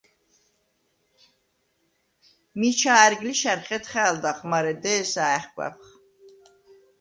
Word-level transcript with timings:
მიჩა 2.59 2.93
ა̈რგლიშა̈რ 3.03 3.59
ხეთხა̄̈ლდახ, 3.65 4.37
მარე 4.49 4.73
დე̄სა 4.83 5.23
ა̈ხგვა̈ბხ. 5.35 5.87